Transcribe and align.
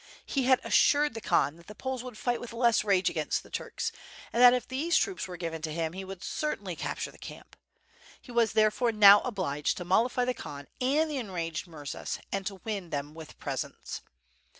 He 0.25 0.45
had 0.45 0.59
assured 0.63 1.13
the 1.13 1.21
Khan 1.21 1.57
that 1.57 1.67
the 1.67 1.75
Poles 1.75 2.03
would 2.03 2.17
fight 2.17 2.41
with 2.41 2.53
less 2.53 2.83
rage 2.83 3.07
against 3.07 3.43
the 3.43 3.51
Turks, 3.51 3.91
and 4.33 4.41
that 4.41 4.51
if 4.51 4.67
these 4.67 4.97
troops 4.97 5.27
were 5.27 5.37
given 5.37 5.61
to 5.61 5.71
him, 5.71 5.93
he 5.93 6.03
would 6.03 6.23
certainly 6.23 6.75
capture 6.75 7.11
the 7.11 7.19
camp. 7.19 7.55
He 8.19 8.31
was, 8.31 8.53
there 8.53 8.71
fore, 8.71 8.91
now 8.91 9.21
obliged 9.21 9.77
to 9.77 9.85
mollify 9.85 10.25
the 10.25 10.33
Khan 10.33 10.65
and 10.81 11.07
the 11.07 11.17
enraged 11.17 11.67
mur 11.67 11.85
zas, 11.85 12.17
and 12.31 12.47
to 12.47 12.55
win 12.65 12.89
them 12.89 13.13
with 13.13 13.37
presents. 13.37 14.01